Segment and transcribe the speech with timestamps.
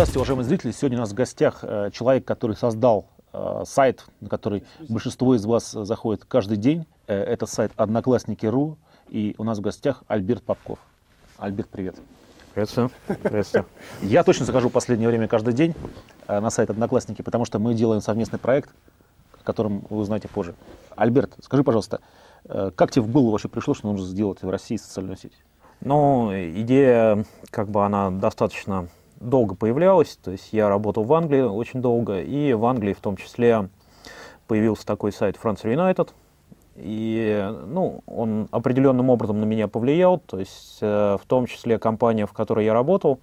[0.00, 0.70] Здравствуйте, уважаемые зрители.
[0.70, 5.44] Сегодня у нас в гостях э, человек, который создал э, сайт, на который большинство из
[5.44, 6.86] вас заходит каждый день.
[7.06, 8.78] Э, это сайт Одноклассники.ру.
[9.10, 10.78] И у нас в гостях Альберт Попков.
[11.36, 11.96] Альберт, привет.
[12.54, 12.90] Приветствую.
[13.22, 13.66] Приветствую.
[14.00, 15.74] Я точно захожу в последнее время каждый день
[16.26, 18.70] на сайт Одноклассники, потому что мы делаем совместный проект,
[19.38, 20.54] о котором вы узнаете позже.
[20.96, 22.00] Альберт, скажи, пожалуйста,
[22.48, 25.34] как тебе в голову вообще пришло, что нужно сделать в России социальную сеть?
[25.82, 28.88] Ну, идея, как бы она достаточно
[29.20, 30.18] долго появлялась.
[30.22, 33.68] То есть я работал в Англии очень долго, и в Англии в том числе
[34.48, 36.10] появился такой сайт France United.
[36.76, 40.18] И ну, он определенным образом на меня повлиял.
[40.18, 43.20] То есть э, в том числе компания, в которой я работал,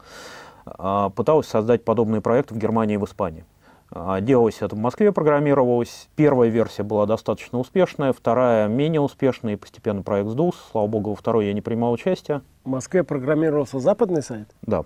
[0.66, 3.46] э, пыталась создать подобные проекты в Германии и в Испании.
[3.92, 6.08] Э, делалось это в Москве, программировалось.
[6.16, 10.60] Первая версия была достаточно успешная, вторая менее успешная, и постепенно проект сдулся.
[10.72, 12.42] Слава богу, во второй я не принимал участия.
[12.64, 14.50] В Москве программировался западный сайт?
[14.62, 14.84] Да.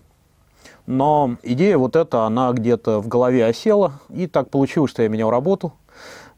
[0.85, 5.29] Но идея вот эта, она где-то в голове осела, и так получилось, что я менял
[5.29, 5.73] работу.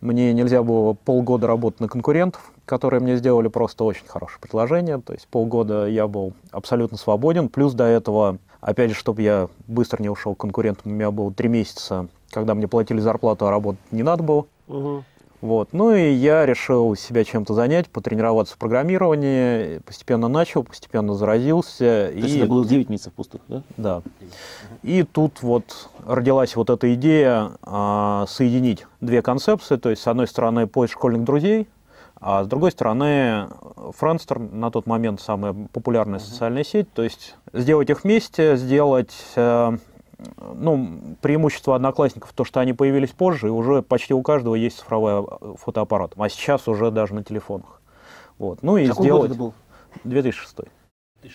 [0.02, 5.00] Мне нельзя было полгода работать на конкурентов, которые мне сделали просто очень хорошее предложение.
[5.00, 7.48] То есть полгода я был абсолютно свободен.
[7.48, 11.34] Плюс до этого, опять же, чтобы я быстро не ушел к конкурентам, у меня было
[11.34, 14.46] три месяца, когда мне платили зарплату, а работать не надо было.
[14.68, 15.04] Угу.
[15.44, 15.74] Вот.
[15.74, 19.80] Ну и я решил себя чем-то занять, потренироваться в программировании.
[19.80, 22.12] Постепенно начал, постепенно заразился.
[22.14, 23.62] То есть это было 9 месяцев пустых, да?
[23.76, 24.02] Да.
[24.84, 29.76] И тут вот родилась вот эта идея а, соединить две концепции.
[29.76, 31.68] То есть, с одной стороны, поиск школьных друзей,
[32.22, 33.50] а с другой стороны,
[33.98, 36.90] Френстер на тот момент самая популярная социальная сеть.
[36.94, 39.14] То есть, сделать их вместе, сделать...
[39.36, 39.78] э,
[40.56, 45.14] ну, преимущество одноклассников то, что они появились позже, и уже почти у каждого есть цифровой
[45.14, 46.14] а, фотоаппарат.
[46.18, 47.82] А сейчас уже даже на телефонах.
[48.38, 48.64] Вот.
[48.64, 49.22] Ну и Какой сделать...
[49.22, 49.54] год это был?
[50.04, 50.58] 2006.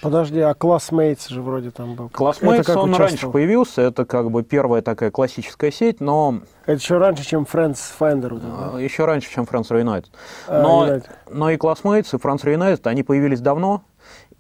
[0.03, 2.09] Подожди, а Classmates же вроде там был.
[2.11, 2.94] Как он участвовал?
[2.94, 7.78] раньше появился, это как бы первая такая классическая сеть, но Это еще раньше, чем Friends
[7.98, 8.38] Finder.
[8.38, 8.78] да?
[8.81, 10.06] еще раньше, чем France Reunited.
[10.47, 11.06] А, Но, United.
[11.31, 13.82] но и Classmates, и France Reunited, они появились давно,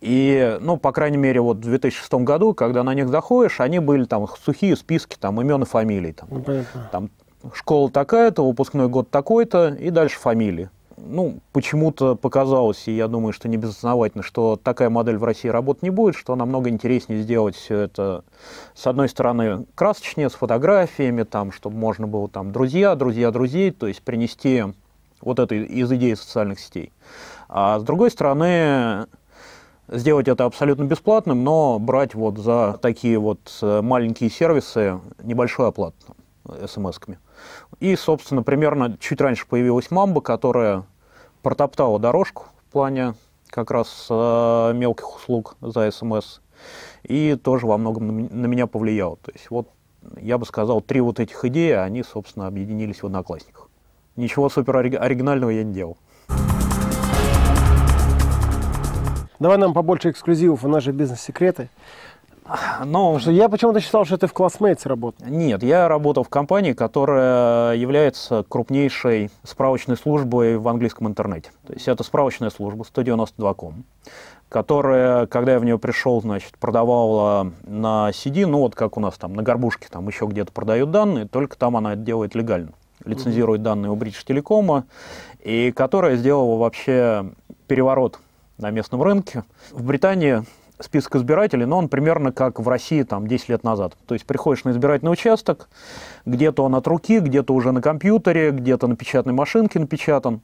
[0.00, 4.04] и, ну, по крайней мере, вот в 2006 году, когда на них заходишь, они были
[4.04, 6.88] там сухие списки, там, имен и фамилий, там, Ну, понятно.
[6.92, 7.10] там
[7.52, 10.70] школа такая-то, выпускной год такой-то, и дальше фамилии.
[10.96, 15.84] Ну, почему-то показалось, и я думаю, что не безосновательно, что такая модель в России работать
[15.84, 18.24] не будет, что намного интереснее сделать все это,
[18.74, 23.86] с одной стороны, красочнее, с фотографиями, там, чтобы можно было там друзья, друзья друзей, то
[23.86, 24.64] есть принести
[25.20, 26.92] вот это из идеи социальных сетей.
[27.48, 29.06] А с другой стороны,
[29.88, 35.96] сделать это абсолютно бесплатным, но брать вот за такие вот э, маленькие сервисы небольшую оплату
[36.44, 37.18] смс-ками.
[37.80, 40.84] И, собственно, примерно чуть раньше появилась Мамба, которая
[41.42, 43.14] протоптала дорожку в плане
[43.48, 46.40] как раз э, мелких услуг за СМС.
[47.04, 49.16] И тоже во многом на меня повлияла.
[49.16, 49.68] То есть вот,
[50.20, 53.68] я бы сказал, три вот этих идеи, они, собственно, объединились в Одноклассниках.
[54.16, 55.96] Ничего супер ори- оригинального я не делал.
[59.38, 61.68] Давай нам побольше эксклюзивов, у нас же бизнес-секреты.
[62.84, 65.26] Но что я почему-то считал, что ты в Classmates работал.
[65.26, 71.50] Нет, я работал в компании, которая является крупнейшей справочной службой в английском интернете.
[71.66, 73.84] То есть это справочная служба 192.com,
[74.48, 79.18] которая, когда я в нее пришел, значит, продавала на CD, ну вот как у нас
[79.18, 82.70] там на горбушке, там еще где-то продают данные, только там она это делает легально,
[83.04, 84.84] лицензирует данные у British Telecom,
[85.44, 87.30] и которая сделала вообще
[87.66, 88.18] переворот
[88.58, 89.44] на местном рынке.
[89.70, 90.44] В Британии
[90.80, 93.96] список избирателей, но он примерно как в России там 10 лет назад.
[94.06, 95.68] То есть приходишь на избирательный участок,
[96.24, 100.40] где-то он от руки, где-то уже на компьютере, где-то на печатной машинке напечатан.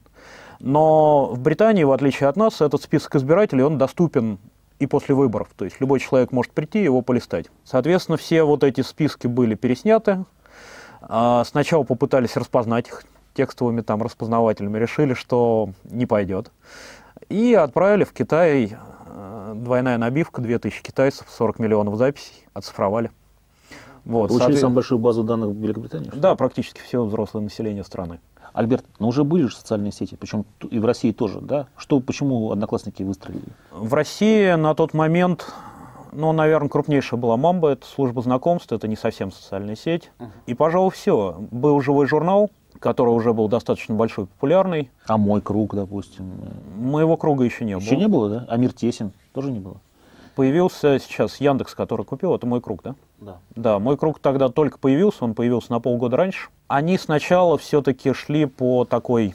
[0.59, 4.39] Но в Британии, в отличие от нас, этот список избирателей, он доступен
[4.79, 5.49] и после выборов.
[5.55, 7.47] То есть любой человек может прийти и его полистать.
[7.63, 10.25] Соответственно, все вот эти списки были пересняты.
[11.01, 13.03] А, Сначала попытались распознать их
[13.35, 16.51] текстовыми там распознавателями, решили, что не пойдет.
[17.29, 18.75] И отправили в Китай
[19.07, 23.11] э, двойная набивка, 2000 китайцев, 40 миллионов записей, оцифровали.
[24.03, 26.09] Вот, Получили соответ- самую большую базу данных в Великобритании?
[26.09, 26.19] что?
[26.19, 28.19] Да, практически все взрослое население страны.
[28.53, 31.67] Альберт, ну уже были же социальные сети, причем и в России тоже, да?
[31.75, 33.43] Что, почему одноклассники выстрелили?
[33.71, 35.51] В России на тот момент,
[36.13, 40.09] ну, наверное, крупнейшая была Мамба, это служба знакомств, это не совсем социальная сеть.
[40.45, 41.35] И, пожалуй, все.
[41.51, 42.49] Был живой журнал,
[42.79, 44.89] который уже был достаточно большой, популярный.
[45.07, 46.31] А мой круг, допустим.
[46.77, 47.99] Моего круга еще не Еще было.
[47.99, 48.45] не было, да?
[48.49, 49.77] А мир тесен тоже не было?
[50.35, 52.95] Появился сейчас Яндекс, который купил, это мой круг, да?
[53.19, 53.37] Да.
[53.55, 56.49] Да, мой круг тогда только появился, он появился на полгода раньше.
[56.67, 59.33] Они сначала все-таки шли по такой...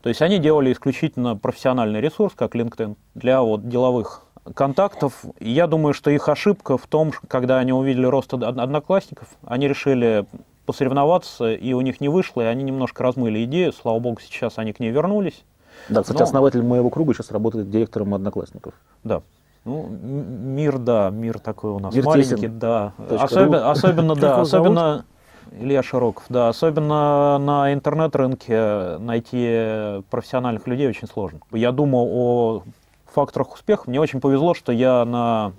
[0.00, 4.22] То есть они делали исключительно профессиональный ресурс, как LinkedIn, для вот деловых
[4.54, 5.24] контактов.
[5.40, 10.24] Я думаю, что их ошибка в том, когда они увидели рост одноклассников, они решили
[10.66, 13.72] посоревноваться, и у них не вышло, и они немножко размыли идею.
[13.72, 15.44] Слава богу, сейчас они к ней вернулись.
[15.88, 16.24] Да, кстати, Но...
[16.24, 18.74] основатель моего круга сейчас работает директором одноклассников.
[19.02, 19.22] Да.
[19.64, 22.58] Ну, мир, да, мир такой у нас мир маленький, тесен.
[22.58, 22.92] да.
[23.08, 25.04] Особенно, особенно, да, особенно
[25.52, 31.40] Илья Широков, да, особенно на интернет-рынке найти профессиональных людей очень сложно.
[31.52, 32.62] Я думаю о
[33.06, 33.88] факторах успеха.
[33.88, 35.52] Мне очень повезло, что я на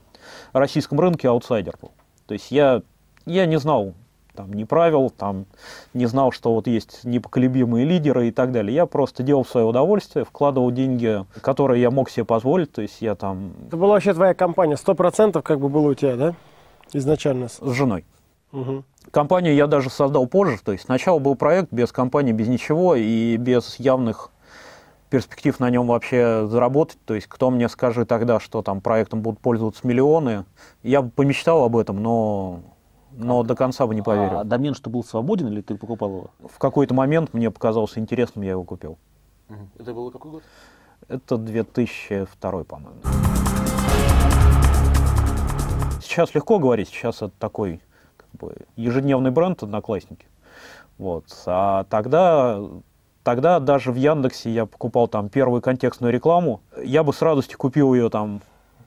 [0.53, 1.91] российском рынке аутсайдер был.
[2.27, 2.81] То есть я,
[3.25, 3.93] я не знал
[4.35, 5.45] там, ни правил, там,
[5.93, 8.75] не знал, что вот есть непоколебимые лидеры и так далее.
[8.75, 12.71] Я просто делал в свое удовольствие, вкладывал деньги, которые я мог себе позволить.
[12.71, 13.53] То есть я там...
[13.67, 16.35] Это была вообще твоя компания, сто процентов как бы было у тебя, да?
[16.93, 17.47] Изначально.
[17.47, 18.05] С женой.
[18.51, 18.83] Угу.
[19.11, 20.57] Компанию я даже создал позже.
[20.63, 24.31] То есть сначала был проект без компании, без ничего и без явных
[25.09, 26.97] перспектив на нем вообще заработать.
[27.05, 30.45] То есть кто мне скажет тогда, что там проектом будут пользоваться миллионы.
[30.83, 32.59] Я бы помечтал об этом, но,
[33.17, 34.39] но до конца бы не поверил.
[34.39, 36.27] А домен что был свободен или ты покупал его?
[36.47, 38.97] В какой-то момент мне показался интересным, я его купил.
[39.77, 40.43] Это было какой год?
[41.07, 42.99] Это 2002, по-моему.
[46.01, 47.81] Сейчас легко говорить, сейчас это такой
[48.33, 50.25] бы ежедневный бренд «Одноклассники».
[50.97, 51.25] Вот.
[51.45, 52.59] А тогда,
[53.23, 56.61] тогда даже в Яндексе я покупал там первую контекстную рекламу.
[56.81, 58.41] Я бы с радостью купил ее там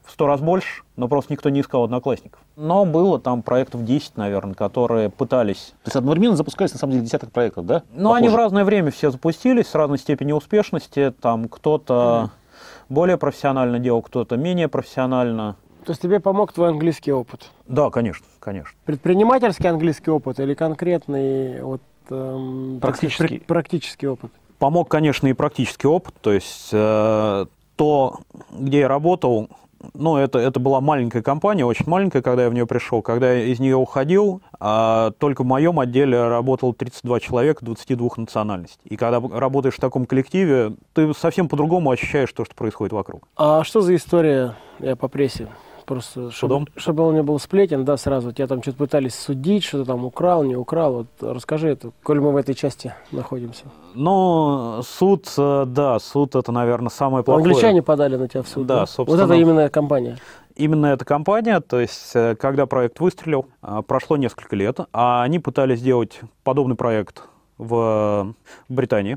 [0.08, 2.40] в сто раз больше, но просто никто не искал одноклассников.
[2.56, 5.74] Но было там проектов 10, наверное, которые пытались...
[5.84, 7.82] То есть одновременно запускались, на самом деле, десяток проектов, да?
[7.92, 11.12] Ну, они в разное время все запустились, с разной степенью успешности.
[11.20, 12.54] Там кто-то mm.
[12.88, 15.56] более профессионально делал, кто-то менее профессионально.
[15.84, 17.50] То есть тебе помог твой английский опыт?
[17.66, 18.76] Да, конечно, конечно.
[18.86, 23.40] Предпринимательский английский опыт или конкретный вот, эм, практический.
[23.40, 24.32] практический опыт?
[24.58, 26.14] Помог, конечно, и практический опыт.
[26.20, 27.46] То есть э,
[27.76, 28.20] то,
[28.50, 29.48] где я работал,
[29.94, 33.02] ну, это, это была маленькая компания, очень маленькая, когда я в нее пришел.
[33.02, 38.80] Когда я из нее уходил, а, только в моем отделе работало 32 человека 22 национальностей.
[38.84, 43.22] И когда работаешь в таком коллективе, ты совсем по-другому ощущаешь то, что происходит вокруг.
[43.36, 45.48] А что за история, я по прессе
[45.88, 48.30] просто, чтобы, чтобы он не был сплетен, да, сразу.
[48.32, 50.92] Тебя там что-то пытались судить, что-то там украл, не украл.
[50.92, 53.64] Вот расскажи это, коль мы в этой части находимся.
[53.94, 57.46] Ну, суд, э, да, суд это, наверное, самое плохое.
[57.46, 58.80] Англичане подали на тебя в суд, да?
[58.80, 58.86] да?
[58.86, 59.22] собственно.
[59.22, 60.18] Вот это именно компания.
[60.54, 65.38] Именно эта компания, то есть, э, когда проект выстрелил, э, прошло несколько лет, а они
[65.38, 67.22] пытались сделать подобный проект
[67.56, 68.34] в
[68.68, 69.16] Британии.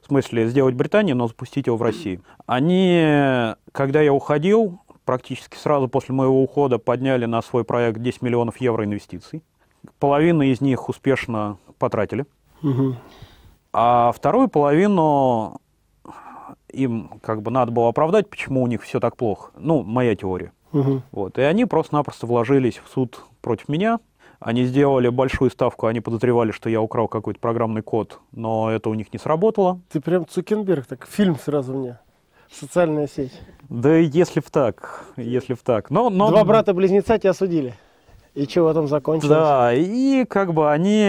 [0.00, 2.22] В смысле, сделать в Британии, но запустить его в России.
[2.46, 8.60] Они, когда я уходил, практически сразу после моего ухода подняли на свой проект 10 миллионов
[8.60, 9.42] евро инвестиций.
[9.98, 12.26] Половину из них успешно потратили.
[12.62, 12.94] Угу.
[13.72, 15.62] А вторую половину
[16.70, 19.50] им как бы надо было оправдать, почему у них все так плохо.
[19.56, 20.52] Ну, моя теория.
[20.74, 21.00] Угу.
[21.12, 21.38] Вот.
[21.38, 24.00] И они просто-напросто вложились в суд против меня.
[24.40, 28.94] Они сделали большую ставку, они подозревали, что я украл какой-то программный код, но это у
[28.94, 29.80] них не сработало.
[29.90, 31.98] Ты прям Цукенберг, так фильм сразу мне
[32.52, 33.32] социальная сеть.
[33.68, 35.90] Да если б так, если б так.
[35.90, 36.30] Но, но...
[36.30, 37.74] Два брата-близнеца тебя осудили.
[38.34, 39.30] И в этом закончилось?
[39.30, 41.04] Да, и как бы они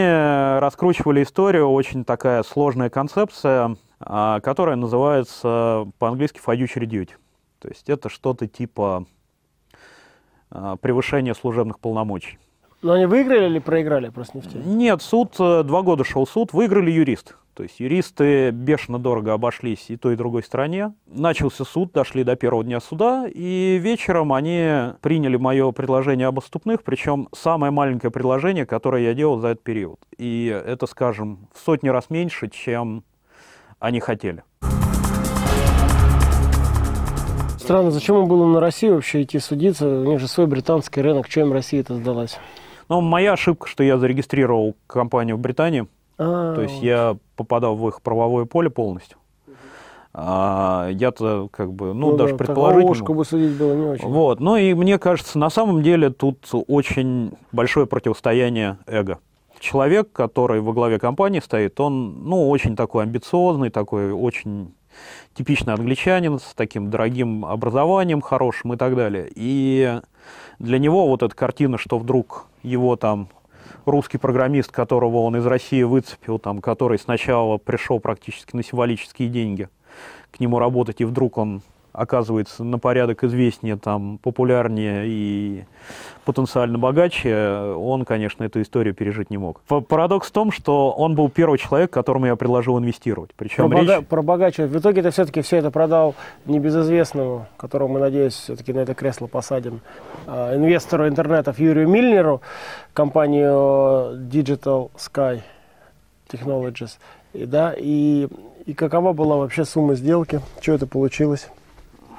[0.59, 7.11] раскручивали историю, очень такая сложная концепция, а, которая называется по-английски fiduciary duty.
[7.59, 9.05] То есть это что-то типа
[10.49, 12.39] а, превышения служебных полномочий.
[12.81, 14.55] Но они выиграли или проиграли просто нефти?
[14.55, 17.35] Нет, суд, э, два года шел суд, выиграли юрист.
[17.53, 20.93] То есть юристы бешено дорого обошлись и той, и другой стороне.
[21.07, 26.83] Начался суд, дошли до первого дня суда, и вечером они приняли мое предложение об отступных,
[26.83, 29.99] причем самое маленькое предложение, которое я делал за этот период.
[30.17, 33.03] И это, скажем, в сотни раз меньше, чем
[33.79, 34.43] они хотели.
[37.57, 39.85] Странно, зачем им было на Россию вообще идти судиться?
[39.85, 42.39] У них же свой британский рынок, им Россия это сдалась?
[42.89, 45.87] Ну, моя ошибка, что я зарегистрировал компанию в Британии.
[46.17, 49.17] А, То есть я попадал в их правовое поле полностью.
[50.11, 53.13] А, я-то как бы, ну, ну даже да, предположительно.
[53.13, 54.07] бы судить было не очень.
[54.07, 59.19] Вот, ну и мне кажется, на самом деле тут очень большое противостояние эго.
[59.59, 64.73] Человек, который во главе компании стоит, он, ну, очень такой амбициозный, такой очень
[65.33, 69.29] типичный англичанин с таким дорогим образованием хорошим и так далее.
[69.35, 69.99] И
[70.59, 73.29] для него вот эта картина, что вдруг его там
[73.85, 79.69] русский программист, которого он из России выцепил, там, который сначала пришел практически на символические деньги
[80.31, 81.61] к нему работать, и вдруг он
[81.99, 85.65] оказывается на порядок известнее, там, популярнее и
[86.23, 89.61] потенциально богаче, он, конечно, эту историю пережить не мог.
[89.61, 93.31] Парадокс в том, что он был первый человек, которому я предложил инвестировать.
[93.35, 93.87] Причем про, речь...
[93.87, 94.01] бога...
[94.01, 94.67] про богаче.
[94.67, 96.15] В итоге ты все-таки все это продал
[96.45, 99.81] небезызвестному, которого мы, надеюсь, все-таки на это кресло посадим,
[100.25, 102.41] а, инвестору интернетов Юрию Мильнеру,
[102.93, 105.41] компанию Digital Sky
[106.31, 106.91] Technologies.
[107.33, 108.27] И, да, и,
[108.65, 110.41] и какова была вообще сумма сделки?
[110.61, 111.49] Что это получилось?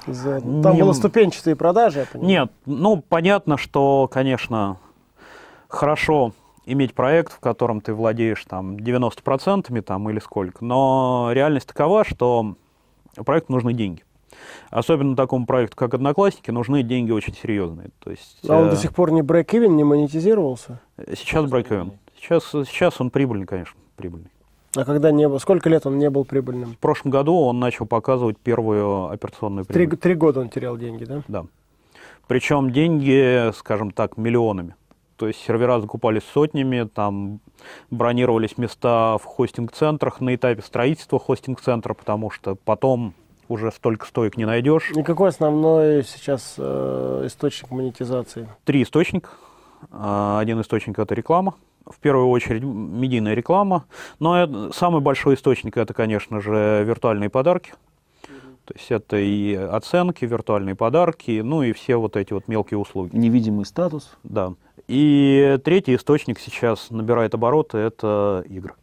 [0.07, 0.41] За...
[0.41, 0.81] Там не...
[0.81, 2.29] было ступенчатые продажи, я понимаю.
[2.29, 4.77] Нет, ну понятно, что, конечно,
[5.67, 6.33] хорошо
[6.65, 12.55] иметь проект, в котором ты владеешь там 90% там, или сколько, но реальность такова, что
[13.25, 14.03] проекту нужны деньги.
[14.69, 17.89] Особенно такому проекту, как «Одноклассники», нужны деньги очень серьезные.
[17.99, 18.69] То есть, а он э...
[18.71, 20.79] до сих пор не break-even, не монетизировался?
[21.15, 21.91] Сейчас break-even.
[22.17, 24.31] Сейчас, сейчас он прибыльный, конечно, прибыльный.
[24.75, 25.39] А когда не был?
[25.39, 26.73] Сколько лет он не был прибыльным?
[26.73, 29.89] В прошлом году он начал показывать первую операционную прибыль.
[29.89, 31.23] Три, три года он терял деньги, да?
[31.27, 31.45] Да.
[32.27, 34.75] Причем деньги, скажем так, миллионами.
[35.17, 37.41] То есть сервера закупались сотнями, там
[37.91, 43.13] бронировались места в хостинг-центрах на этапе строительства хостинг-центра, потому что потом
[43.47, 44.89] уже столько стоек не найдешь.
[44.95, 48.47] И какой основной сейчас э, источник монетизации?
[48.63, 49.29] Три источника.
[49.91, 53.85] А, один источник– это реклама, в первую очередь медийная реклама.
[54.19, 57.73] Но самый большой источник это, конечно же, виртуальные подарки.
[58.65, 63.15] То есть это и оценки, виртуальные подарки, ну и все вот эти вот мелкие услуги.
[63.15, 64.15] Невидимый статус.
[64.23, 64.53] Да.
[64.87, 68.73] И третий источник сейчас набирает обороты, это игры.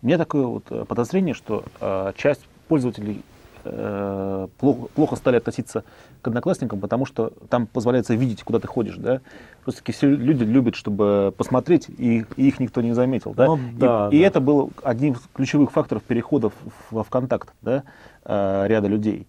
[0.00, 3.22] У меня такое вот э, подозрение, что э, часть пользователей
[3.70, 5.84] Э, плохо, плохо стали относиться
[6.22, 9.20] к одноклассникам, потому что там позволяется видеть, куда ты ходишь, да.
[9.62, 13.46] Просто все люди любят, чтобы посмотреть, и, и их никто не заметил, да.
[13.46, 14.08] Ну, да и, да.
[14.12, 16.52] и это было одним из ключевых факторов переходов
[16.90, 17.84] во ВКонтакт, да,
[18.24, 19.26] э, ряда людей.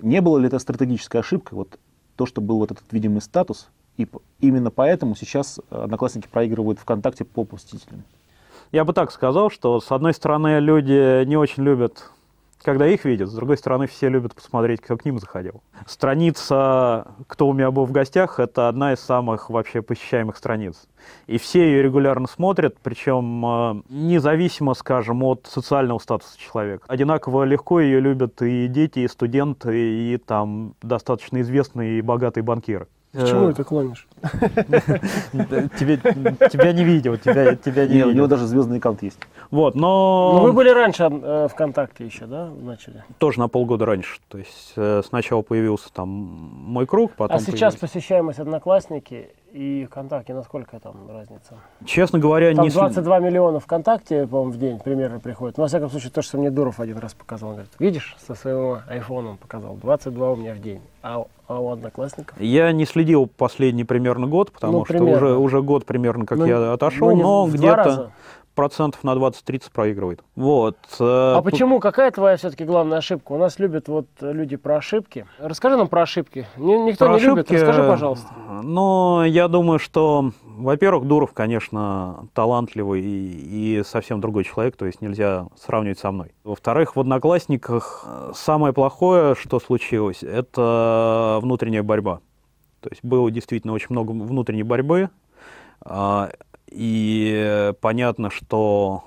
[0.00, 1.78] Не было ли это стратегическая ошибка, вот
[2.16, 4.08] то, что был вот этот видимый статус, и
[4.40, 8.04] именно поэтому сейчас одноклассники проигрывают ВКонтакте по посетителям?
[8.70, 12.10] Я бы так сказал, что с одной стороны люди не очень любят
[12.62, 13.28] когда их видят.
[13.28, 15.62] С другой стороны, все любят посмотреть, кто к ним заходил.
[15.86, 20.88] Страница «Кто у меня был в гостях»— это одна из самых вообще посещаемых страниц.
[21.26, 26.84] И все ее регулярно смотрят, причем э, независимо, скажем, от социального статуса человека.
[26.88, 32.88] Одинаково легко ее любят и дети, и студенты, и там достаточно известные и богатые банкиры.
[33.12, 34.06] К чему э, ты клонишь?
[35.78, 38.08] Тебя не видел, тебя тебя не видел.
[38.08, 39.18] У него даже звездный аккаунт есть.
[39.50, 40.34] Вот, но...
[40.34, 43.04] Ну, вы были раньше э, ВКонтакте еще, да, начали?
[43.16, 44.18] Тоже на полгода раньше.
[44.28, 50.34] То есть э, сначала появился там мой круг, потом А сейчас посещаемость Одноклассники и ВКонтакте,
[50.34, 51.54] насколько там разница?
[51.84, 52.70] Честно говоря, там не...
[52.70, 55.56] 22 миллиона ВКонтакте, по-моему, в день примерно приходит.
[55.56, 57.50] Но, во всяком случае, то, что мне Дуров один раз показал.
[57.50, 60.80] Он говорит, видишь, со своего айфона он показал, 22 у меня в день.
[61.02, 62.38] А, а у Одноклассников?
[62.40, 66.46] Я не следил последний примерно год, потому ну, что уже, уже год примерно, как ну,
[66.46, 68.12] я отошел, ну, но где-то
[68.58, 70.24] процентов на 20-30 проигрывает.
[70.34, 70.76] Вот.
[70.98, 71.78] Э, а почему?
[71.78, 73.30] Какая твоя все-таки главная ошибка?
[73.30, 75.26] У нас любят вот люди про ошибки.
[75.38, 76.44] Расскажи нам про ошибки.
[76.56, 77.52] Никто про не ошибки, любит.
[77.52, 78.26] Расскажи, пожалуйста.
[78.64, 85.00] Ну, я думаю, что, во-первых, Дуров, конечно, талантливый и, и совсем другой человек, то есть
[85.00, 86.32] нельзя сравнивать со мной.
[86.42, 92.18] Во-вторых, в «Одноклассниках» самое плохое, что случилось, это внутренняя борьба.
[92.80, 95.10] То есть было действительно очень много внутренней борьбы,
[95.80, 96.30] а,
[96.70, 99.04] и понятно, что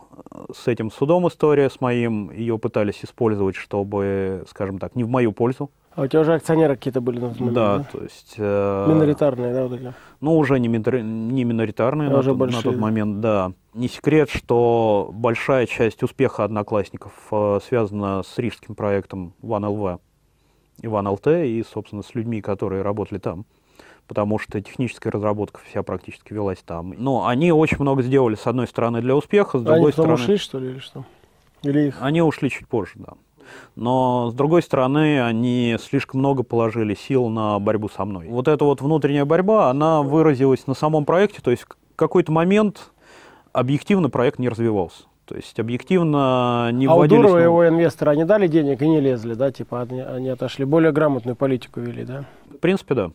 [0.54, 5.32] с этим судом история, с моим, ее пытались использовать, чтобы, скажем так, не в мою
[5.32, 5.72] пользу.
[5.94, 7.78] А у тебя уже акционеры какие-то были на тот момент, да?
[7.80, 7.84] да?
[7.92, 8.36] то есть...
[8.38, 9.94] Э, миноритарные, да, вот эти?
[10.22, 13.52] Ну, уже не, минори, не миноритарные а на, уже тот, на тот момент, да.
[13.74, 20.00] Не секрет, что большая часть успеха одноклассников э, связана с рижским проектом OneLV
[20.82, 23.46] и OneLT, и, собственно, с людьми, которые работали там
[24.12, 26.94] потому что техническая разработка вся практически велась там.
[26.98, 30.14] Но они очень много сделали, с одной стороны, для успеха, с другой они стороны...
[30.16, 31.06] ушли, что ли, или что?
[31.64, 31.98] Или их...
[32.02, 33.14] Они ушли чуть позже, да.
[33.78, 38.28] Но, с другой стороны, они слишком много положили сил на борьбу со мной.
[38.28, 42.92] Вот эта вот внутренняя борьба, она выразилась на самом проекте, то есть в какой-то момент
[43.54, 45.04] объективно проект не развивался.
[45.24, 47.24] То есть объективно не а вводились...
[47.24, 49.54] А у Дурова его инвесторы, они дали денег и не лезли, да?
[49.54, 52.26] Типа они, они отошли, более грамотную политику вели, да?
[52.54, 53.12] В принципе, да.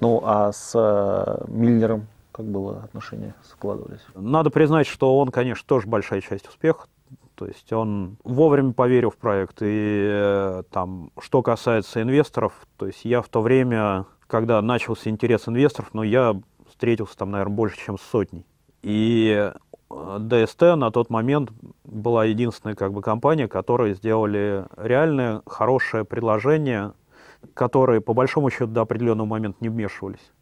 [0.00, 4.00] Ну, а с э, Мильнером как было отношения складывались?
[4.14, 6.86] Надо признать, что он, конечно, тоже большая часть успеха.
[7.34, 9.62] То есть он вовремя поверил в проект.
[9.62, 15.48] И э, там, что касается инвесторов, то есть я в то время, когда начался интерес
[15.48, 16.38] инвесторов, ну, я
[16.68, 18.44] встретился там, наверное, больше, чем с сотней.
[18.82, 19.52] И
[19.90, 21.50] э, ДСТ на тот момент
[21.84, 26.92] была единственная как бы компания, которая сделали реальное хорошее предложение,
[27.54, 30.32] которые по большому счету до определенного момента не вмешивались.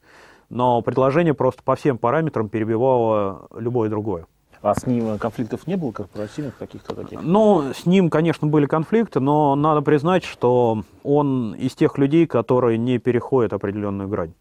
[0.50, 4.26] Но предложение просто по всем параметрам перебивало любое другое.
[4.60, 7.20] А с ним конфликтов не было корпоративных каких-то таких?
[7.22, 12.76] Ну, с ним, конечно, были конфликты, но надо признать, что он из тех людей, которые
[12.76, 14.32] не переходят определенную грань.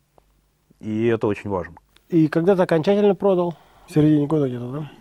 [0.79, 1.75] И это очень важно.
[2.09, 3.55] И когда ты окончательно продал?
[3.87, 4.91] В середине года где-то, да?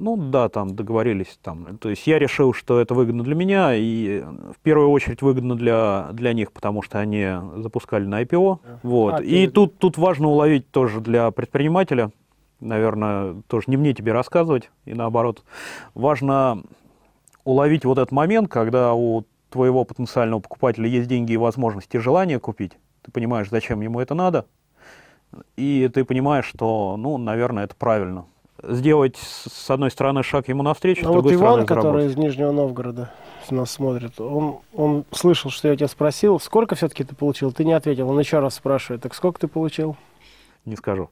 [0.00, 1.38] Ну да, там договорились.
[1.42, 1.76] Там.
[1.78, 6.10] То есть я решил, что это выгодно для меня, и в первую очередь выгодно для,
[6.12, 7.26] для них, потому что они
[7.56, 8.58] запускали на IPO.
[8.84, 9.14] Вот.
[9.14, 12.12] А, и тут, тут важно уловить тоже для предпринимателя,
[12.60, 15.42] наверное, тоже не мне тебе рассказывать, и наоборот,
[15.94, 16.62] важно
[17.44, 22.38] уловить вот этот момент, когда у твоего потенциального покупателя есть деньги и возможности и желание
[22.38, 24.46] купить, ты понимаешь, зачем ему это надо,
[25.56, 28.26] и ты понимаешь, что, ну, наверное, это правильно.
[28.62, 32.50] Сделать, с одной стороны, шаг ему навстречу, а с другой вот Иван, который из Нижнего
[32.50, 33.10] Новгорода
[33.50, 37.72] нас смотрит, он, он слышал, что я тебя спросил, сколько все-таки ты получил, ты не
[37.72, 39.96] ответил, он еще раз спрашивает, так сколько ты получил?
[40.64, 41.08] Не скажу.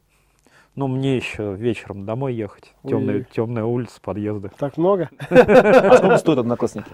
[0.74, 2.74] Ну, мне еще вечером домой ехать.
[2.86, 4.50] Темная, темная улица, подъезды.
[4.58, 5.08] Так много?
[5.30, 6.90] А сколько стоят одноклассники?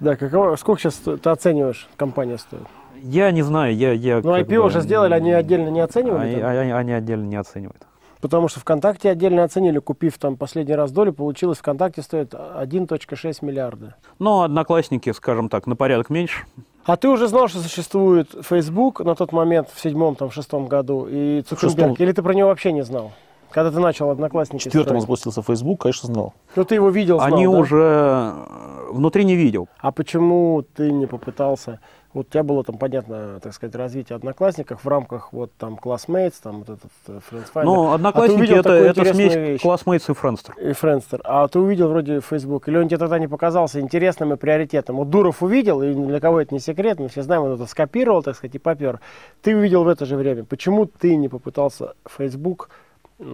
[0.00, 2.62] Да, каково, сколько сейчас ты оцениваешь, компания стоит?
[3.02, 3.92] Я не знаю, я...
[3.92, 6.34] я ну, IP бы, уже сделали, они отдельно не оценивали?
[6.34, 7.86] Они, они, они отдельно не оценивают.
[8.24, 13.96] Потому что ВКонтакте отдельно оценили, купив там последний раз долю, получилось ВКонтакте стоит 1.6 миллиарда.
[14.18, 16.46] Ну, одноклассники, скажем так, на порядок меньше.
[16.86, 20.68] А ты уже знал, что существует Facebook на тот момент, в седьмом, там, в шестом
[20.68, 22.00] году, и Цукерберг?
[22.00, 23.12] Или ты про него вообще не знал?
[23.50, 26.32] Когда ты начал Одноклассники В четвертом запустился Facebook, конечно, знал.
[26.56, 27.50] Ну, ты его видел, знал, Они да?
[27.50, 29.68] уже э, внутри не видел.
[29.80, 31.78] А почему ты не попытался
[32.14, 36.34] вот у тебя было там, понятно, так сказать, развитие одноклассников в рамках вот там Classmates,
[36.40, 39.60] там вот этот э, Friends Ну, а одноклассники а это, это смесь вещь.
[39.62, 40.52] Classmates и Friendster.
[40.60, 41.20] И Friendster.
[41.24, 44.98] А ты увидел вроде Facebook, или он тебе тогда не показался интересным и приоритетным?
[44.98, 48.22] Вот Дуров увидел, и для кого это не секрет, мы все знаем, он это скопировал,
[48.22, 49.00] так сказать, и попер.
[49.42, 50.44] Ты увидел в это же время.
[50.44, 52.70] Почему ты не попытался Facebook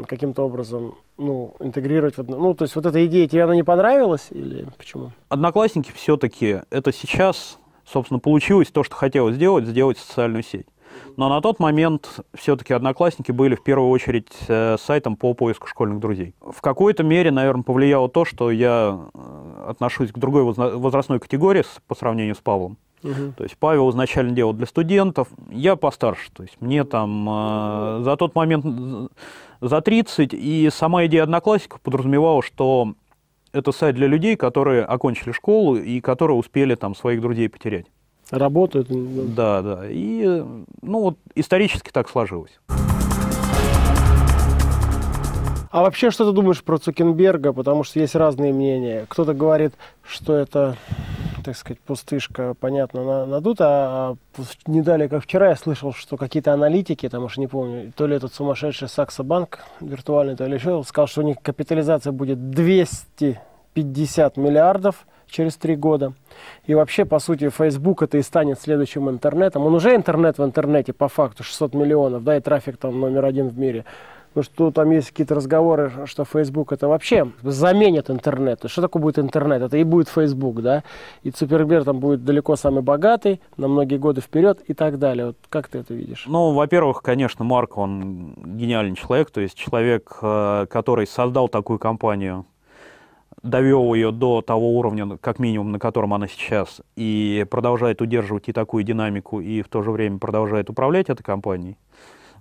[0.07, 2.39] каким-то образом ну, интегрировать в одно.
[2.39, 5.13] Ну, то есть вот эта идея тебе она не понравилась или почему?
[5.29, 7.59] Одноклассники все-таки это сейчас
[7.93, 10.67] собственно, получилось то, что хотелось сделать, сделать социальную сеть.
[11.17, 16.01] Но на тот момент все-таки Одноклассники были в первую очередь э, сайтом по поиску школьных
[16.01, 16.35] друзей.
[16.41, 21.95] В какой-то мере, наверное, повлияло то, что я э, отношусь к другой возрастной категории по
[21.95, 22.77] сравнению с Павлом.
[23.03, 23.33] Угу.
[23.37, 28.17] То есть Павел изначально делал для студентов, я постарше, то есть мне там э, за
[28.17, 29.11] тот момент
[29.61, 32.95] за 30, и сама идея одноклассников подразумевала, что
[33.53, 37.87] это сайт для людей, которые окончили школу и которые успели там своих друзей потерять.
[38.31, 38.89] Работают.
[39.35, 39.83] Да, да.
[39.89, 40.43] И
[40.83, 42.61] ну вот исторически так сложилось.
[45.73, 47.53] А вообще, что ты думаешь про Цукенберга?
[47.53, 49.07] Потому что есть разные мнения.
[49.09, 50.77] Кто-то говорит, что это,
[51.43, 53.67] так сказать, пустышка, понятно, надута.
[53.67, 54.17] А
[54.67, 58.17] не далее, как вчера, я слышал, что какие-то аналитики, там уж не помню, то ли
[58.17, 64.37] этот сумасшедший Сакса Банк виртуальный, то ли еще, сказал, что у них капитализация будет 250
[64.37, 66.13] миллиардов через три года.
[66.67, 69.65] И вообще, по сути, Facebook это и станет следующим интернетом.
[69.65, 73.49] Он уже интернет в интернете, по факту, 600 миллионов, да, и трафик там номер один
[73.49, 73.85] в мире.
[74.33, 78.63] Потому что там есть какие-то разговоры, что Facebook это вообще заменит интернет.
[78.67, 79.61] Что такое будет интернет?
[79.61, 80.85] Это и будет Facebook, да?
[81.25, 85.29] И Цукерберг там будет далеко самый богатый, на многие годы вперед и так далее.
[85.29, 86.25] Вот как ты это видишь?
[86.29, 92.47] Ну, во-первых, конечно, Марк, он гениальный человек, то есть человек, э, который создал такую компанию,
[93.43, 98.53] довел ее до того уровня, как минимум, на котором она сейчас, и продолжает удерживать и
[98.53, 101.77] такую динамику, и в то же время продолжает управлять этой компанией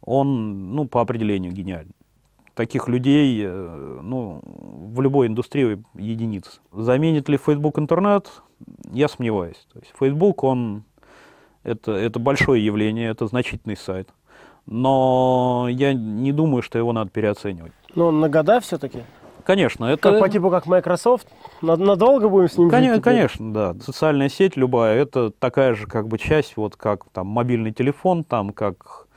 [0.02, 1.96] он, ну, по определению гениальный.
[2.56, 6.62] Таких людей, э, ну, в любой индустрии единиц.
[6.74, 8.30] Заменит ли Facebook интернет?
[8.92, 9.68] Я сомневаюсь.
[9.72, 10.84] То есть Facebook, он,
[11.64, 14.10] это, это большое явление, это значительный сайт.
[14.66, 17.72] Но я не думаю, что его надо переоценивать.
[17.96, 19.00] Но он на года все-таки?
[19.44, 19.86] Конечно.
[19.86, 20.12] Это...
[20.12, 21.28] Как по типу как Microsoft?
[21.62, 23.04] Надолго будем с ним конечно, жить?
[23.04, 23.76] Конечно, да.
[23.82, 28.52] Социальная сеть любая, это такая же как бы часть, вот как там мобильный телефон, там
[28.52, 29.08] как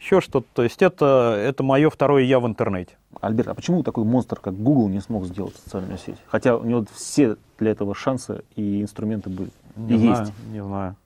[0.00, 0.46] еще что-то.
[0.54, 2.96] То есть это, это мое второе я в интернете.
[3.20, 6.16] Альберт, а почему такой монстр, как Google, не смог сделать социальную сеть?
[6.26, 9.50] Хотя у него все для этого шансы и инструменты были.
[9.76, 10.32] Не и знаю, есть.
[10.50, 10.96] Не знаю.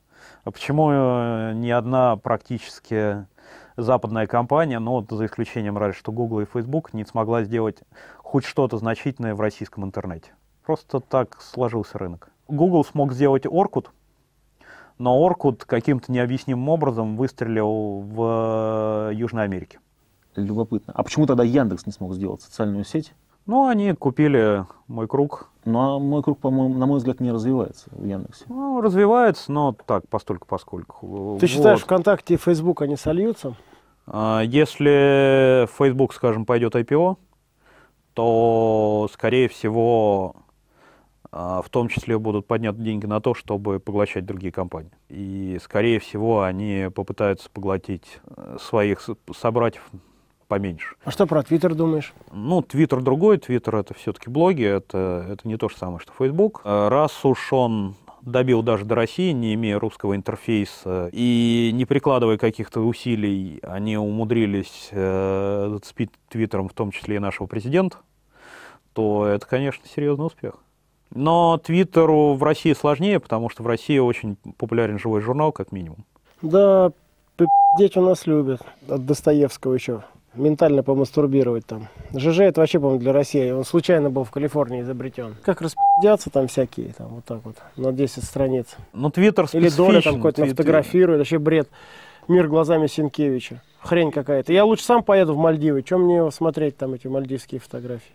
[0.45, 3.27] А почему э, ни одна практически
[3.77, 7.79] западная компания, ну вот за исключением разве что Google и Facebook, не смогла сделать
[8.19, 10.33] хоть что-то значительное в российском интернете?
[10.65, 12.31] Просто так сложился рынок.
[12.49, 13.87] Google смог сделать Orkut,
[14.99, 19.79] но Оркут каким-то необъяснимым образом выстрелил в э, Южной Америке.
[20.35, 20.93] Любопытно.
[20.97, 23.15] А почему тогда Яндекс не смог сделать социальную сеть?
[23.47, 25.49] Ну, они купили мой круг.
[25.65, 28.45] Ну, а мой круг, по-моему, на мой взгляд, не развивается в Яндексе.
[28.49, 31.39] Ну, развивается, но так, постольку поскольку.
[31.41, 33.55] Ты считаешь, ВКонтакте и Фейсбук, они сольются?
[34.07, 37.17] А, Если Facebook, скажем, пойдет IPO,
[38.15, 40.37] то, скорее всего,
[41.33, 44.93] в том числе будут подняты деньги на то, чтобы поглощать другие компании.
[45.09, 49.83] И, скорее всего, они попытаются поглотить э, своих собратьев
[50.49, 50.95] поменьше.
[51.05, 52.15] А что про Твиттер думаешь?
[52.33, 56.63] Ну, Твиттер другой, Твиттер это все-таки блоги, это, это не то же самое, что Facebook.
[56.65, 62.39] Э, Раз уж он добил даже до России, не имея русского интерфейса и не прикладывая
[62.39, 67.99] каких-то усилий, они умудрились э, зацепить Твиттером, в том числе и нашего президента,
[68.93, 70.55] то это, конечно, серьезный успех.
[71.17, 76.05] Но Твиттеру в России сложнее, потому что в России очень популярен живой журнал, как минимум.
[76.43, 76.91] Да,
[77.37, 78.61] пи***деть у нас любят.
[78.89, 80.03] От Достоевского еще.
[80.35, 81.89] Ментально помастурбировать там.
[82.15, 83.51] ЖЖ это вообще, по-моему, для России.
[83.51, 85.35] Он случайно был в Калифорнии изобретен.
[85.43, 88.77] Как распи***дятся там всякие, там вот так вот, на 10 страниц.
[88.93, 91.71] Но Твиттер Или Доля там какой-то Твиттер- фотографирует, вообще бред.
[92.29, 93.63] Мир глазами Сенкевича.
[93.81, 94.53] Хрень какая-то.
[94.53, 95.83] Я лучше сам поеду в Мальдивы.
[95.83, 98.13] Чем мне смотреть, там, эти мальдивские фотографии?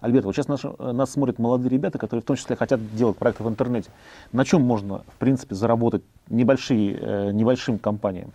[0.00, 3.16] Альберт, вот сейчас наш- э, нас смотрят молодые ребята, которые в том числе хотят делать
[3.18, 3.90] проекты в интернете.
[4.32, 8.32] На чем можно, в принципе, заработать небольшие, э, небольшим компаниям?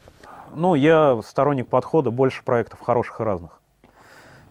[0.55, 3.59] Ну, я сторонник подхода больше проектов хороших и разных.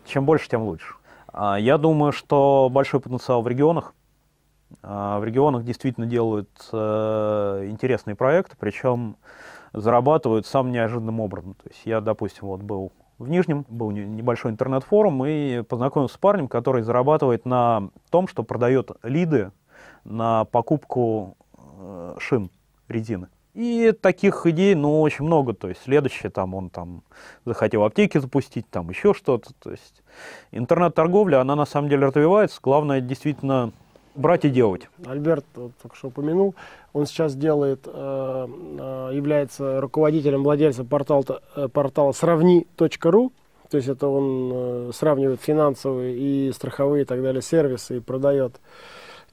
[0.04, 0.94] Чем больше, тем лучше.
[1.32, 3.94] А, Я думаю, что большой потенциал в регионах.
[4.82, 9.16] А, В регионах действительно делают э, интересные проекты, причем
[9.72, 11.54] зарабатывают самым неожиданным образом.
[11.54, 12.92] То есть я, допустим, вот был
[13.24, 18.42] в Нижнем, был не- небольшой интернет-форум и познакомился с парнем, который зарабатывает на том, что
[18.42, 19.50] продает лиды
[20.04, 22.50] на покупку э, шин
[22.88, 23.28] резины.
[23.54, 25.54] И таких идей, ну, очень много.
[25.54, 27.02] То есть следующее, там, он там
[27.44, 29.54] захотел аптеки запустить, там еще что-то.
[29.54, 30.02] То есть
[30.50, 32.58] интернет-торговля, она на самом деле развивается.
[32.60, 33.72] Главное действительно
[34.14, 34.88] брать и делать.
[35.04, 36.54] Альберт вот, только что упомянул,
[36.92, 41.24] он сейчас делает, э, э, является руководителем, владельцем портала,
[41.56, 43.32] э, портала сравни.ру.
[43.70, 48.60] То есть это он сравнивает финансовые и страховые и так далее сервисы и продает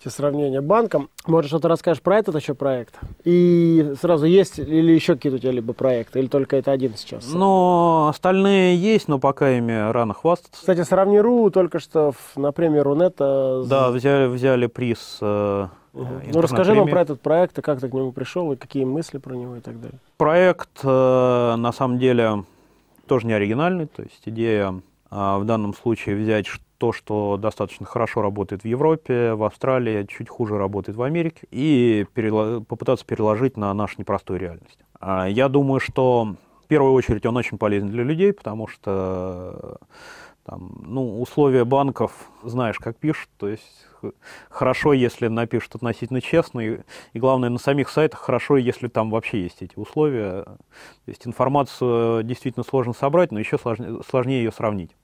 [0.02, 1.10] эти сравнения банкам.
[1.28, 3.00] Может, что-то расскажешь про этот еще проект?
[3.24, 7.32] И сразу есть или еще какие-то у тебя либо проекты, или только это один сейчас?
[7.32, 10.60] Но остальные есть, но пока ими рано хвастаться.
[10.60, 13.64] Кстати, сравни.ру только что в- на премию Рунета.
[13.68, 15.20] Да, взяли, взяли приз.
[15.22, 18.56] э, э, Ну расскажи нам про этот проект, и как ты к нему пришел, и
[18.56, 20.00] какие мысли про него и так далее.
[20.18, 22.44] Проект э, на самом деле
[23.08, 26.48] тоже не оригинальный, то есть идея а, в данном случае взять
[26.82, 32.08] то, что достаточно хорошо работает в Европе, в Австралии, чуть хуже работает в Америке, и
[32.16, 34.80] перело- попытаться переложить на нашу непростую реальность.
[35.00, 39.86] А, Я думаю, что в первую очередь он очень полезен для людей, потому что э,
[40.44, 43.86] там, ну, условия банков знаешь, как пишут, то есть
[44.50, 46.80] хорошо, если напишут относительно честно, и,
[47.14, 50.46] и главное, на самих сайтах хорошо, если там вообще есть эти условия.
[50.46, 50.58] То
[51.06, 54.96] есть информацию действительно сложно собрать, но еще сложнее, сложнее ее сравнить.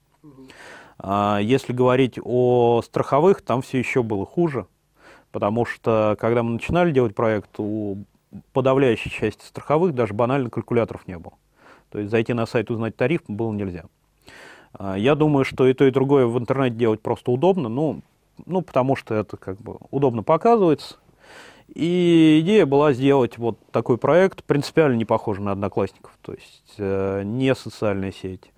[0.98, 4.66] А Если говорить о страховых, там все еще было хуже,
[5.30, 7.98] потому что когда мы начинали делать проект, у
[8.52, 11.34] подавляющей части страховых даже банально калькуляторов не было.
[11.90, 13.84] То есть зайти на сайт узнать тариф было нельзя.
[14.72, 18.02] А, Я думаю, что и то, и другое в интернете делать просто удобно, ну,
[18.46, 20.96] ну, потому что это как бы удобно показывается.
[21.74, 27.22] И идея была сделать вот такой проект, принципиально не похожий на Одноклассников, то есть э,
[27.24, 28.50] не социальная сеть,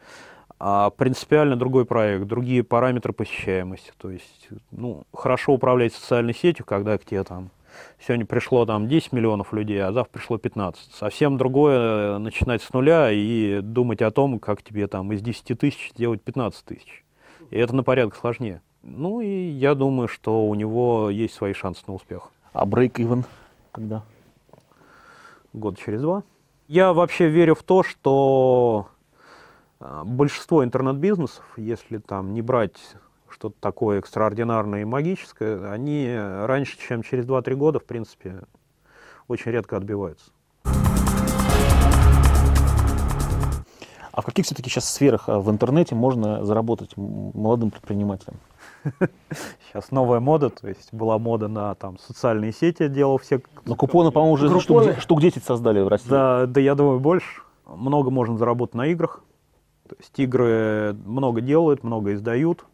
[0.60, 3.92] а принципиально другой проект, другие параметры посещаемости.
[3.96, 7.50] То есть, ну, хорошо управлять социальной сетью, когда к тебе там
[7.98, 10.92] сегодня пришло там 10 миллионов людей, а завтра пришло 15.
[10.92, 15.58] Совсем другое э, начинать с нуля и думать о том, как тебе там из 10
[15.58, 17.04] тысяч сделать 15 тысяч.
[17.50, 18.60] И это на порядок сложнее.
[18.82, 22.30] Ну и я думаю, что у него есть свои шансы на успех.
[22.52, 23.24] А брейк-ивен
[23.72, 24.02] когда?
[25.54, 26.22] Год через два.
[26.68, 28.88] Я вообще верю в то, что
[29.80, 32.76] большинство интернет-бизнесов, если там не брать
[33.28, 38.42] что-то такое экстраординарное и магическое, они раньше, чем через 2-3 года, в принципе,
[39.28, 40.30] очень редко отбиваются.
[44.12, 48.36] А в каких все-таки сейчас сферах э, в интернете можно заработать молодым предпринимателям?
[49.68, 53.40] Сейчас новая мода, то есть была мода на там социальные сети, делал все.
[53.64, 56.08] Но купоны, по-моему, уже штук, штук 10 создали в России.
[56.08, 57.42] Да, да, я думаю, больше.
[57.66, 59.22] Много можно заработать на играх.
[59.90, 62.64] То есть игры много делают, много издают.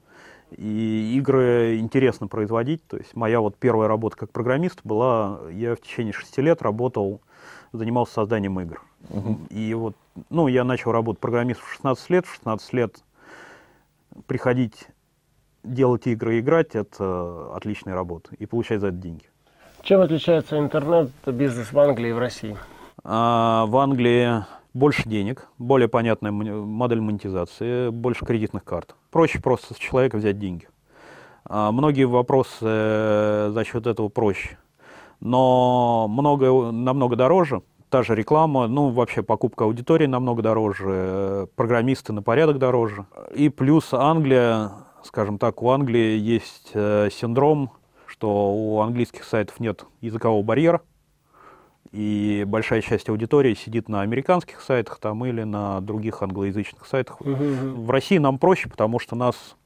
[0.51, 2.87] И игры интересно производить.
[2.87, 7.23] То есть моя вот первая работа как программист была, я в течение шести лет работал,
[7.73, 8.83] занимался созданием игр.
[9.09, 9.47] Мгм.
[9.49, 9.97] И вот,
[10.29, 12.97] ну, я начал работать программистом в 16 лет, в 16 лет
[14.27, 14.89] приходить,
[15.65, 19.25] делать игры, играть– это отличная работа и получать за это деньги.
[19.81, 22.57] Чем отличается интернет-бизнес в Англии и в России?
[23.05, 24.45] А, в Англии
[24.77, 28.95] больше денег, более понятная модель монетизации, больше кредитных карт.
[29.11, 30.69] Проще просто с человека взять деньги.
[31.45, 34.59] А, многие вопросы э, за счет этого проще.
[35.21, 37.63] Но много, намного дороже.
[37.89, 43.07] Та же реклама, ну вообще покупка аудитории намного дороже, э, программисты на порядок дороже.
[43.35, 47.71] И плюс Англия, скажем так, у Англии есть э, синдром
[48.07, 50.81] что у английских сайтов нет языкового барьера,
[51.97, 57.21] и большая часть аудитории сидит на американских сайтах там или на других англоязычных сайтах.
[57.23, 57.83] Угу, угу.
[57.83, 59.57] В России нам проще, потому что нас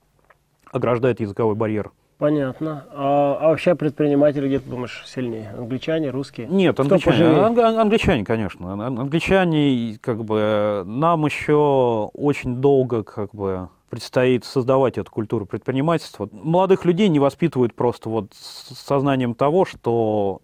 [0.71, 1.91] ограждает языковой барьер.
[2.19, 2.85] Понятно.
[2.93, 5.55] А, а вообще предприниматели где ты думаешь сильнее?
[5.59, 6.47] Англичане, русские?
[6.49, 7.25] Нет, англичане.
[7.25, 8.75] Ан- англичане, конечно.
[8.87, 16.29] Англичане, как бы, нам еще очень долго, как бы, предстоит создавать эту культуру предпринимательства.
[16.31, 20.43] Молодых людей не воспитывают просто вот с сознанием того, что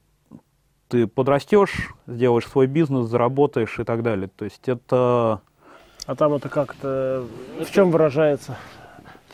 [0.89, 4.29] ты подрастешь, сделаешь свой бизнес, заработаешь и так далее.
[4.35, 5.41] То есть это...
[6.07, 7.25] А там это как-то...
[7.61, 8.57] В чем выражается?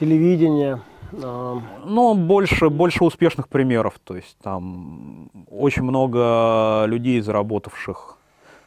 [0.00, 0.80] Телевидение?
[1.22, 4.00] А, ну, больше, больше успешных примеров.
[4.02, 8.16] То есть там очень много людей, заработавших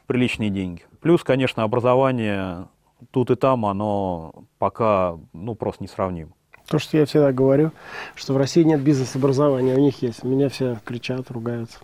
[0.05, 0.83] приличные деньги.
[1.01, 2.67] Плюс, конечно, образование
[3.11, 6.31] тут и там оно пока ну, просто несравнимо.
[6.67, 7.71] То, что я всегда говорю,
[8.15, 10.23] что в России нет бизнес-образования, у них есть.
[10.23, 11.77] Меня все кричат, ругаются.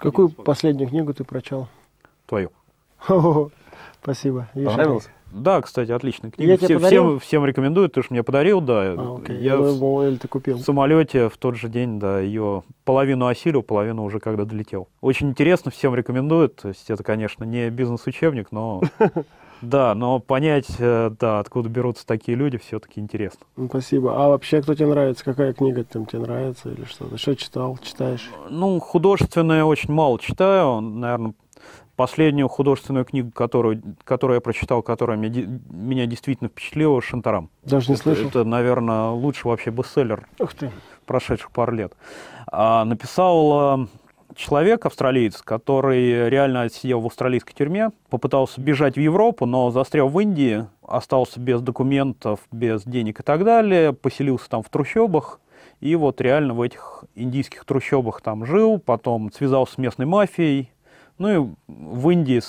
[0.00, 1.68] Какую последнюю книгу ты прочел?
[2.26, 2.50] Твою.
[3.08, 3.50] О,
[4.02, 4.48] спасибо.
[4.54, 5.08] Понравилось?
[5.32, 6.52] Да, кстати, отличная книга.
[6.52, 8.94] Я Все, всем, всем рекомендую, ты же мне подарил, да.
[8.96, 9.36] А, окей.
[9.36, 10.56] Я, я в, ты купил.
[10.56, 14.88] в самолете в тот же день, да, ее половину осилил, половину уже когда долетел.
[15.00, 16.48] Очень интересно, всем рекомендую.
[16.48, 18.82] То есть это, конечно, не бизнес-учебник, но
[19.62, 23.40] да, но понять, э, да, откуда берутся такие люди, все-таки интересно.
[23.56, 24.24] Ну, спасибо.
[24.24, 25.24] А вообще, кто тебе нравится?
[25.24, 27.06] Какая книга там тебе нравится или что?
[27.06, 28.30] Ты что читал, читаешь?
[28.48, 30.80] Ну, художественное очень мало читаю.
[30.80, 31.34] Наверное,
[32.00, 37.50] Последнюю художественную книгу, которую, которую я прочитал, которая меня, меня действительно впечатлила, «Шантарам».
[37.62, 38.26] Даже не слышал.
[38.28, 40.70] Это, наверное, лучший вообще бестселлер Ух ты.
[41.04, 41.92] прошедших пару лет.
[42.46, 43.86] А, написал
[44.40, 50.18] человек, австралиец, который реально сидел в австралийской тюрьме, попытался бежать в Европу, но застрял в
[50.18, 55.40] Индии, остался без документов, без денег и так далее, поселился там в трущобах,
[55.80, 60.72] и вот реально в этих индийских трущобах там жил, потом связался с местной мафией,
[61.18, 62.40] ну и в Индии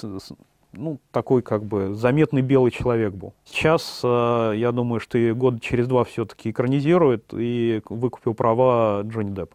[0.74, 3.34] ну, такой как бы заметный белый человек был.
[3.44, 9.32] Сейчас, э, я думаю, что и год через два все-таки экранизирует и выкупил права Джонни
[9.36, 9.54] Депп.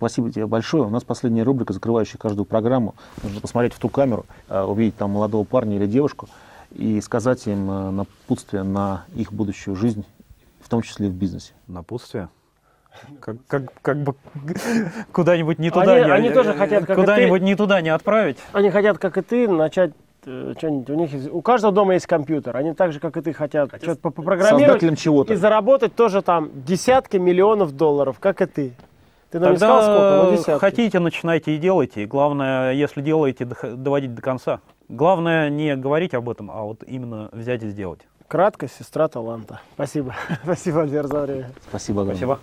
[0.00, 0.84] Спасибо тебе большое.
[0.84, 2.94] У нас последняя рубрика, закрывающая каждую программу.
[3.22, 6.26] Нужно посмотреть в ту камеру, э, увидеть там молодого парня или девушку
[6.70, 10.06] и сказать им э, напутствие на их будущую жизнь,
[10.62, 11.52] в том числе и в бизнесе.
[11.66, 12.30] Напутствие?
[13.20, 14.14] Как, как, как бы
[15.12, 18.38] куда-нибудь не туда они, не, они тоже хотят, как куда-нибудь не туда не отправить.
[18.54, 19.92] Они хотят, как и ты, начать
[20.24, 20.88] э, что-нибудь.
[20.88, 22.56] У них у каждого дома есть компьютер.
[22.56, 25.34] Они так же, как и ты, хотят, хотят что-то попрограммировать чего-то.
[25.34, 28.72] и заработать тоже там десятки миллионов долларов, как и ты.
[29.30, 30.30] Ты нам Тогда не сказал, сколько?
[30.30, 30.60] Ну, десятки.
[30.60, 32.06] хотите, начинайте и делайте.
[32.06, 34.60] Главное, если делаете, доводить до конца.
[34.88, 38.00] Главное не говорить об этом, а вот именно взять и сделать.
[38.26, 39.60] Кратко, сестра таланта.
[39.74, 40.14] Спасибо.
[40.44, 41.50] Спасибо, Альбер, за время.
[41.68, 42.04] Спасибо.
[42.04, 42.40] Спасибо.